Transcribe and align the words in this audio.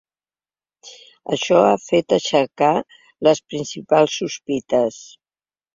Això 1.37 1.59
ha 1.67 1.75
fet 1.85 2.17
aixecar 2.17 2.73
les 3.29 3.45
principals 3.53 4.21
sospites. 4.25 5.01